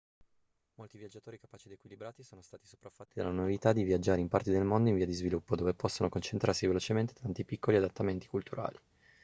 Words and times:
molti 0.79 0.97
viaggiatori 0.97 1.37
capaci 1.37 1.67
ed 1.67 1.73
equilibrati 1.73 2.23
sono 2.23 2.41
stati 2.41 2.65
sopraffatti 2.65 3.11
dalla 3.19 3.29
novità 3.29 3.71
di 3.71 3.83
viaggiare 3.83 4.19
in 4.19 4.29
parti 4.29 4.49
del 4.49 4.63
mondo 4.63 4.89
in 4.89 4.95
via 4.95 5.05
di 5.05 5.13
sviluppo 5.13 5.55
dove 5.55 5.75
possono 5.75 6.09
concentrarsi 6.09 6.65
velocemente 6.65 7.13
tanti 7.13 7.45
piccoli 7.45 7.77
adattamenti 7.77 8.25
culturali 8.25 8.79